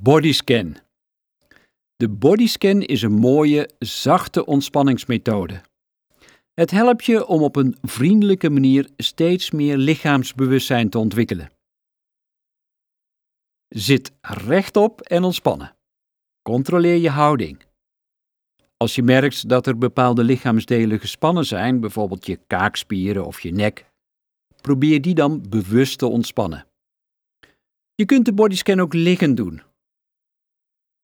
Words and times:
Bodyscan. 0.00 0.76
De 1.96 2.08
bodyscan 2.08 2.82
is 2.82 3.02
een 3.02 3.12
mooie, 3.12 3.70
zachte 3.78 4.46
ontspanningsmethode. 4.46 5.60
Het 6.54 6.70
helpt 6.70 7.04
je 7.04 7.26
om 7.26 7.42
op 7.42 7.56
een 7.56 7.76
vriendelijke 7.82 8.50
manier 8.50 8.88
steeds 8.96 9.50
meer 9.50 9.76
lichaamsbewustzijn 9.76 10.90
te 10.90 10.98
ontwikkelen. 10.98 11.50
Zit 13.68 14.12
rechtop 14.20 15.00
en 15.00 15.24
ontspannen. 15.24 15.76
Controleer 16.42 16.96
je 16.96 17.10
houding. 17.10 17.62
Als 18.76 18.94
je 18.94 19.02
merkt 19.02 19.48
dat 19.48 19.66
er 19.66 19.78
bepaalde 19.78 20.24
lichaamsdelen 20.24 21.00
gespannen 21.00 21.46
zijn, 21.46 21.80
bijvoorbeeld 21.80 22.26
je 22.26 22.38
kaakspieren 22.46 23.26
of 23.26 23.40
je 23.40 23.52
nek, 23.52 23.90
probeer 24.60 25.02
die 25.02 25.14
dan 25.14 25.48
bewust 25.48 25.98
te 25.98 26.06
ontspannen. 26.06 26.66
Je 27.94 28.04
kunt 28.04 28.24
de 28.24 28.32
bodyscan 28.32 28.80
ook 28.80 28.94
liggend 28.94 29.36
doen. 29.36 29.66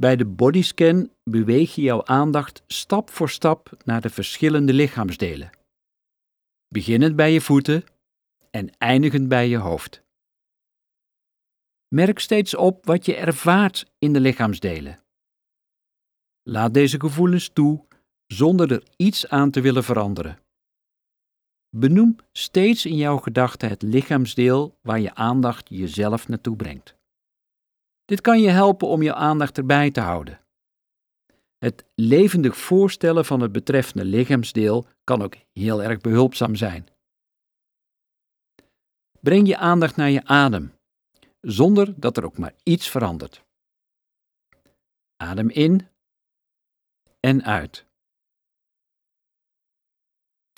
Bij 0.00 0.16
de 0.16 0.26
bodyscan 0.26 1.10
beweeg 1.22 1.74
je 1.74 1.82
jouw 1.82 2.04
aandacht 2.04 2.62
stap 2.66 3.10
voor 3.10 3.30
stap 3.30 3.76
naar 3.84 4.00
de 4.00 4.10
verschillende 4.10 4.72
lichaamsdelen. 4.72 5.50
Beginnend 6.68 7.16
bij 7.16 7.32
je 7.32 7.40
voeten 7.40 7.84
en 8.50 8.76
eindigend 8.78 9.28
bij 9.28 9.48
je 9.48 9.56
hoofd. 9.56 10.02
Merk 11.88 12.18
steeds 12.18 12.56
op 12.56 12.86
wat 12.86 13.06
je 13.06 13.16
ervaart 13.16 13.90
in 13.98 14.12
de 14.12 14.20
lichaamsdelen. 14.20 15.02
Laat 16.42 16.74
deze 16.74 17.00
gevoelens 17.00 17.48
toe 17.48 17.86
zonder 18.26 18.72
er 18.72 18.82
iets 18.96 19.28
aan 19.28 19.50
te 19.50 19.60
willen 19.60 19.84
veranderen. 19.84 20.38
Benoem 21.76 22.16
steeds 22.32 22.86
in 22.86 22.96
jouw 22.96 23.16
gedachten 23.16 23.68
het 23.68 23.82
lichaamsdeel 23.82 24.78
waar 24.82 25.00
je 25.00 25.14
aandacht 25.14 25.68
jezelf 25.68 26.28
naartoe 26.28 26.56
brengt. 26.56 26.98
Dit 28.10 28.20
kan 28.20 28.40
je 28.40 28.48
helpen 28.48 28.88
om 28.88 29.02
je 29.02 29.14
aandacht 29.14 29.58
erbij 29.58 29.90
te 29.90 30.00
houden. 30.00 30.40
Het 31.58 31.84
levendig 31.94 32.56
voorstellen 32.56 33.24
van 33.24 33.40
het 33.40 33.52
betreffende 33.52 34.04
lichaamsdeel 34.04 34.86
kan 35.04 35.22
ook 35.22 35.34
heel 35.52 35.82
erg 35.82 36.00
behulpzaam 36.00 36.54
zijn. 36.54 36.88
Breng 39.20 39.46
je 39.46 39.56
aandacht 39.56 39.96
naar 39.96 40.10
je 40.10 40.24
adem, 40.24 40.72
zonder 41.40 42.00
dat 42.00 42.16
er 42.16 42.24
ook 42.24 42.38
maar 42.38 42.54
iets 42.62 42.88
verandert. 42.90 43.44
Adem 45.16 45.50
in 45.50 45.88
en 47.20 47.44
uit. 47.44 47.86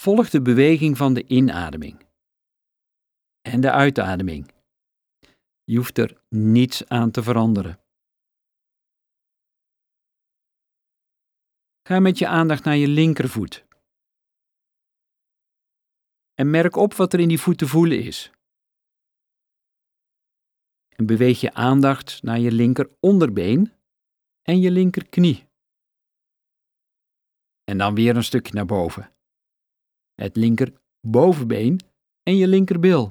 Volg 0.00 0.30
de 0.30 0.42
beweging 0.42 0.96
van 0.96 1.14
de 1.14 1.26
inademing 1.26 2.06
en 3.40 3.60
de 3.60 3.70
uitademing. 3.70 4.52
Je 5.64 5.76
hoeft 5.76 5.98
er 5.98 6.22
niets 6.28 6.88
aan 6.88 7.10
te 7.10 7.22
veranderen. 7.22 7.80
Ga 11.82 12.00
met 12.00 12.18
je 12.18 12.26
aandacht 12.26 12.64
naar 12.64 12.76
je 12.76 12.88
linkervoet. 12.88 13.64
En 16.34 16.50
merk 16.50 16.76
op 16.76 16.94
wat 16.94 17.12
er 17.12 17.20
in 17.20 17.28
die 17.28 17.40
voet 17.40 17.58
te 17.58 17.66
voelen 17.66 18.04
is. 18.04 18.30
En 20.88 21.06
beweeg 21.06 21.40
je 21.40 21.54
aandacht 21.54 22.22
naar 22.22 22.38
je 22.38 22.52
linker 22.52 22.96
onderbeen 23.00 23.72
en 24.42 24.60
je 24.60 24.70
linkerknie. 24.70 25.46
En 27.64 27.78
dan 27.78 27.94
weer 27.94 28.16
een 28.16 28.24
stukje 28.24 28.54
naar 28.54 28.66
boven. 28.66 29.12
Het 30.14 30.36
linker 30.36 30.80
bovenbeen 31.00 31.80
en 32.22 32.36
je 32.36 32.46
linkerbil. 32.48 33.10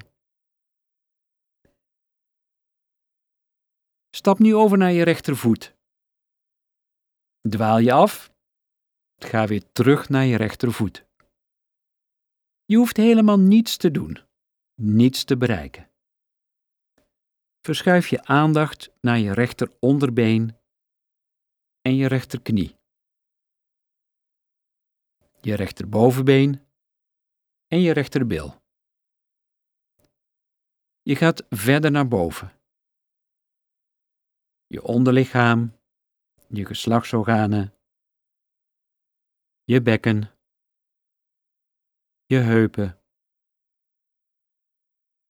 Stap 4.14 4.38
nu 4.38 4.54
over 4.54 4.78
naar 4.78 4.92
je 4.92 5.02
rechtervoet. 5.02 5.74
Dwaal 7.48 7.78
je 7.78 7.92
af. 7.92 8.32
Ga 9.16 9.46
weer 9.46 9.72
terug 9.72 10.08
naar 10.08 10.24
je 10.24 10.36
rechtervoet. 10.36 11.06
Je 12.64 12.76
hoeft 12.76 12.96
helemaal 12.96 13.38
niets 13.38 13.76
te 13.76 13.90
doen, 13.90 14.18
niets 14.74 15.24
te 15.24 15.36
bereiken. 15.36 15.90
Verschuif 17.60 18.08
je 18.08 18.24
aandacht 18.24 18.90
naar 19.00 19.18
je 19.18 19.32
rechteronderbeen 19.32 20.56
en 21.80 21.96
je 21.96 22.06
rechterknie. 22.06 22.76
Je 25.40 25.54
rechterbovenbeen 25.54 26.66
en 27.66 27.80
je 27.80 27.92
rechterbil. 27.92 28.62
Je 31.02 31.16
gaat 31.16 31.46
verder 31.48 31.90
naar 31.90 32.08
boven 32.08 32.61
je 34.72 34.82
onderlichaam, 34.82 35.78
je 36.48 36.66
geslachtsorganen, 36.66 37.74
je 39.64 39.82
bekken, 39.82 40.30
je 42.24 42.36
heupen. 42.36 43.00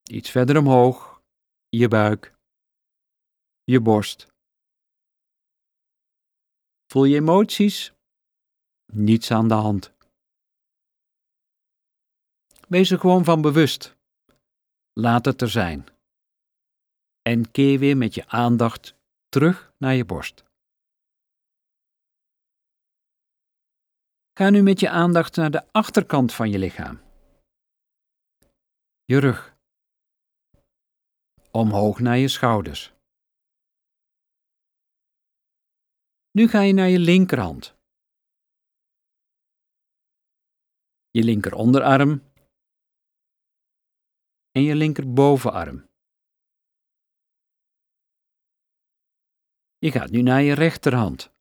Iets 0.03 0.31
verder 0.31 0.59
omhoog, 0.59 1.23
je 1.69 1.89
buik, 1.89 2.35
je 3.65 3.81
borst. 3.81 4.27
Voel 6.87 7.05
je 7.05 7.17
emoties? 7.17 7.93
Niets 8.93 9.31
aan 9.31 9.49
de 9.49 9.55
hand. 9.55 9.93
Wees 12.69 12.91
er 12.91 12.99
gewoon 12.99 13.25
van 13.25 13.41
bewust. 13.43 13.97
Laat 14.93 15.25
het 15.25 15.41
er 15.41 15.51
zijn. 15.51 15.87
En 17.23 17.51
keer 17.51 17.79
weer 17.79 17.97
met 17.97 18.15
je 18.15 18.29
aandacht 18.29 19.01
terug 19.33 19.73
naar 19.79 19.95
je 19.95 20.05
borst. 20.05 20.45
Ga 24.39 24.51
nu 24.51 24.63
met 24.63 24.81
je 24.81 24.91
aandacht 24.91 25.37
naar 25.37 25.51
de 25.51 25.73
achterkant 25.73 26.35
van 26.35 26.51
je 26.51 26.59
lichaam. 26.59 27.01
Je 29.05 29.19
rug. 29.19 29.57
Omhoog 31.51 32.01
naar 32.01 32.17
je 32.17 32.29
schouders. 32.29 32.93
Nu 36.31 36.49
ga 36.49 36.61
je 36.61 36.73
naar 36.73 36.89
je 36.89 36.99
linkerhand. 36.99 37.75
Je 41.11 41.23
linker 41.25 41.55
onderarm 41.55 42.23
en 44.51 44.63
je 44.63 44.75
linker 44.75 45.13
Je 49.85 49.91
gaat 49.91 50.11
nu 50.11 50.23
naar 50.23 50.43
je 50.43 50.53
rechterhand. 50.53 51.33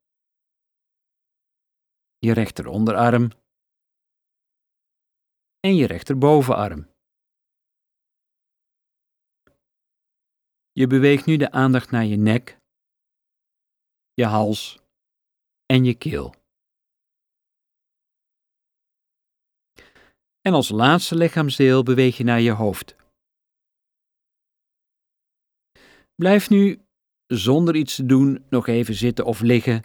Je 2.17 2.33
rechteronderarm. 2.33 3.29
En 5.59 5.75
je 5.75 5.87
rechterbovenarm. 5.87 6.89
Je 10.71 10.87
beweegt 10.87 11.25
nu 11.25 11.37
de 11.37 11.51
aandacht 11.51 11.91
naar 11.91 12.05
je 12.05 12.15
nek, 12.15 12.57
je 14.13 14.25
hals 14.25 14.79
en 15.65 15.83
je 15.83 15.97
keel. 15.97 16.35
En 20.41 20.53
als 20.53 20.69
laatste 20.69 21.15
lichaamsdeel 21.15 21.83
beweeg 21.83 22.17
je 22.17 22.23
naar 22.23 22.41
je 22.41 22.51
hoofd. 22.51 22.95
Blijf 26.15 26.49
nu 26.49 26.85
zonder 27.37 27.75
iets 27.75 27.95
te 27.95 28.05
doen 28.05 28.45
nog 28.49 28.67
even 28.67 28.93
zitten 28.93 29.25
of 29.25 29.41
liggen, 29.41 29.83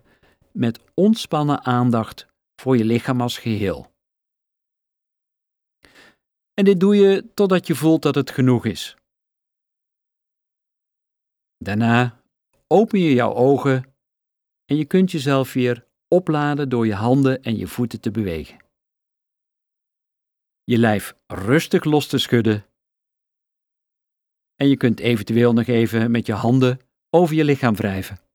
met 0.52 0.80
ontspannen 0.94 1.64
aandacht 1.64 2.26
voor 2.60 2.76
je 2.76 2.84
lichaam 2.84 3.20
als 3.20 3.38
geheel. 3.38 3.94
En 6.54 6.64
dit 6.64 6.80
doe 6.80 6.96
je 6.96 7.30
totdat 7.34 7.66
je 7.66 7.74
voelt 7.74 8.02
dat 8.02 8.14
het 8.14 8.30
genoeg 8.30 8.64
is. 8.64 8.96
Daarna 11.58 12.22
open 12.66 13.00
je 13.00 13.12
jouw 13.12 13.34
ogen 13.34 13.94
en 14.64 14.76
je 14.76 14.84
kunt 14.84 15.10
jezelf 15.10 15.52
weer 15.52 15.86
opladen 16.08 16.68
door 16.68 16.86
je 16.86 16.94
handen 16.94 17.42
en 17.42 17.56
je 17.56 17.66
voeten 17.66 18.00
te 18.00 18.10
bewegen. 18.10 18.64
Je 20.64 20.78
lijf 20.78 21.16
rustig 21.26 21.84
los 21.84 22.06
te 22.06 22.18
schudden. 22.18 22.66
En 24.54 24.68
je 24.68 24.76
kunt 24.76 25.00
eventueel 25.00 25.52
nog 25.52 25.66
even 25.66 26.10
met 26.10 26.26
je 26.26 26.32
handen 26.32 26.85
over 27.16 27.34
je 27.34 27.44
lichaam 27.44 27.76
wrijven. 27.76 28.25